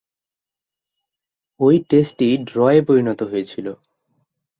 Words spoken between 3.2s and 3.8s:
হয়েছিল।